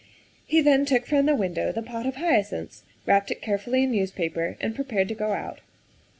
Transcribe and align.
He 0.47 0.61
then 0.61 0.85
took 0.87 1.05
from 1.05 1.27
the 1.27 1.35
window 1.35 1.71
the 1.71 1.83
pot 1.83 2.07
of 2.07 2.15
hyacinths, 2.15 2.81
wrapped 3.05 3.29
it 3.29 3.39
carefully 3.39 3.83
in 3.83 3.91
newspaper, 3.91 4.57
and 4.59 4.73
prepared 4.73 5.07
to 5.09 5.13
go 5.13 5.33
out. 5.33 5.59